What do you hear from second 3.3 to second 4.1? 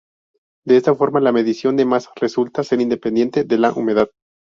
de la humedad.